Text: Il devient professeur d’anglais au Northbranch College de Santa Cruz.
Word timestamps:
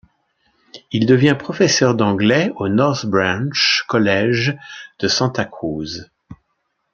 Il 0.91 1.05
devient 1.05 1.35
professeur 1.37 1.93
d’anglais 1.93 2.51
au 2.55 2.67
Northbranch 2.67 3.85
College 3.87 4.57
de 4.97 5.07
Santa 5.07 5.45
Cruz. 5.45 6.07